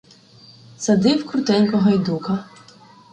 Садив 0.83 1.19
крутенько 1.29 1.77
гайдука. 1.85 2.35